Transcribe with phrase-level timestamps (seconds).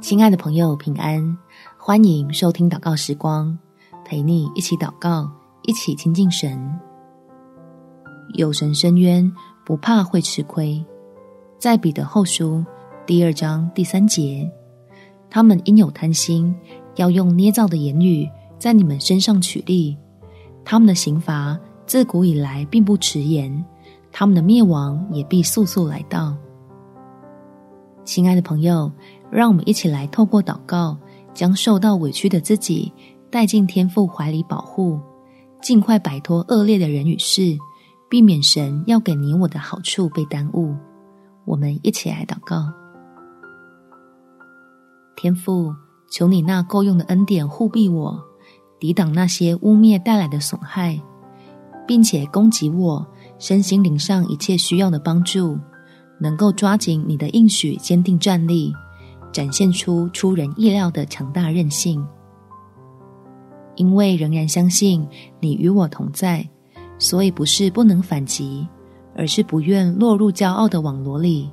[0.00, 1.36] 亲爱的朋友，平安！
[1.76, 3.58] 欢迎收听祷告时光，
[4.04, 5.28] 陪你一起祷告，
[5.62, 6.78] 一起亲近神。
[8.34, 9.30] 有神伸冤，
[9.64, 10.84] 不怕会吃亏。
[11.58, 12.64] 在彼得后书
[13.04, 14.48] 第二章第三节，
[15.28, 16.54] 他们因有贪心，
[16.94, 18.30] 要用捏造的言语
[18.60, 19.98] 在你们身上取利。
[20.64, 23.64] 他们的刑罚自古以来并不迟延，
[24.12, 26.36] 他们的灭亡也必速速来到。
[28.04, 28.90] 亲爱的朋友，
[29.30, 30.98] 让我们一起来透过祷告，
[31.32, 32.92] 将受到委屈的自己
[33.30, 35.00] 带进天父怀里保护，
[35.62, 37.56] 尽快摆脱恶劣的人与事，
[38.10, 40.74] 避免神要给你我的好处被耽误。
[41.44, 42.72] 我们一起来祷告：
[45.16, 45.72] 天父，
[46.10, 48.20] 求你那够用的恩典护庇我，
[48.80, 51.00] 抵挡那些污蔑带来的损害，
[51.86, 53.06] 并且供给我
[53.38, 55.56] 身心灵上一切需要的帮助。
[56.22, 58.72] 能够抓紧你的应许，坚定站立，
[59.32, 62.06] 展现出出人意料的强大韧性。
[63.74, 65.04] 因为仍然相信
[65.40, 66.48] 你与我同在，
[66.96, 68.64] 所以不是不能反击，
[69.16, 71.50] 而是不愿落入骄傲的网罗里。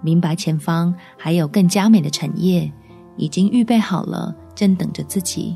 [0.00, 2.72] 明白前方还有更加美的产业，
[3.18, 5.54] 已经预备好了，正等着自己。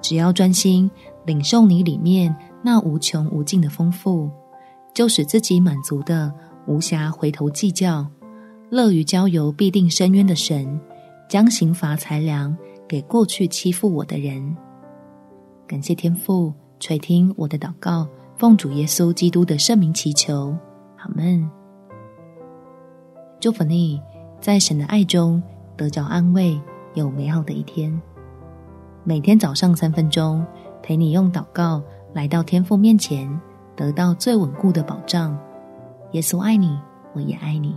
[0.00, 0.90] 只要专心
[1.24, 4.28] 领受你里面那无穷无尽的丰富。
[4.94, 6.32] 就使自己满足的，
[6.66, 8.06] 无暇回头计较，
[8.70, 10.78] 乐于交由必定深渊的神，
[11.28, 14.56] 将刑罚裁量给过去欺负我的人。
[15.66, 20.54] 感谢天父垂听我的祷告，奉主耶稣基督的圣名祈求，
[20.98, 21.50] 阿们。
[23.40, 24.00] 祝福你，
[24.40, 25.42] 在神的爱中
[25.76, 26.60] 得着安慰，
[26.94, 27.98] 有美好的一天。
[29.04, 30.44] 每天早上三分钟，
[30.82, 33.40] 陪你用祷告来到天父面前。
[33.82, 35.36] 得到最稳固的保障。
[36.12, 36.78] 耶稣爱你，
[37.14, 37.74] 我也爱你。